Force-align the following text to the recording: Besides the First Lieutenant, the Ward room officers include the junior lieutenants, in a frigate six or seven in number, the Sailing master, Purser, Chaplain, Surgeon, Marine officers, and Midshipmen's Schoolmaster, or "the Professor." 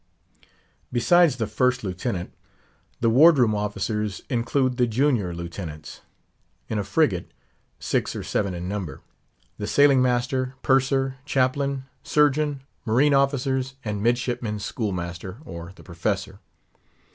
Besides 0.91 1.35
the 1.35 1.45
First 1.45 1.83
Lieutenant, 1.83 2.33
the 3.01 3.09
Ward 3.11 3.37
room 3.37 3.53
officers 3.53 4.23
include 4.31 4.77
the 4.77 4.87
junior 4.87 5.31
lieutenants, 5.31 6.01
in 6.67 6.79
a 6.79 6.83
frigate 6.83 7.29
six 7.77 8.15
or 8.15 8.23
seven 8.23 8.55
in 8.55 8.67
number, 8.67 9.01
the 9.59 9.67
Sailing 9.67 10.01
master, 10.01 10.55
Purser, 10.63 11.17
Chaplain, 11.23 11.83
Surgeon, 12.01 12.61
Marine 12.83 13.13
officers, 13.13 13.75
and 13.85 14.01
Midshipmen's 14.01 14.65
Schoolmaster, 14.65 15.37
or 15.45 15.71
"the 15.75 15.83
Professor." 15.83 16.39